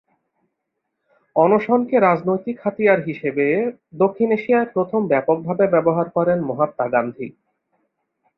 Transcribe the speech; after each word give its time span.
অনশনকে 1.35 1.95
রাজনৈতিক 1.99 2.57
হাতিয়ার 2.63 2.99
হিসেবে 3.01 3.45
দক্ষিণ 3.93 4.29
এশিয়ায় 4.31 4.67
প্রথম 4.73 5.01
ব্যাপকভাবে 5.07 5.65
ব্যবহার 5.67 6.07
করেন 6.09 6.37
মহাত্মা 6.49 6.85
গান্ধী। 6.87 7.27